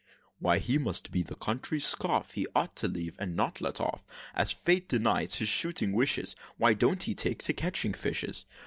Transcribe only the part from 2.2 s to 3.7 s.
He ought to leave, and not